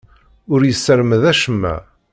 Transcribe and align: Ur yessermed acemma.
Ur 0.53 0.61
yessermed 0.63 1.23
acemma. 1.31 1.75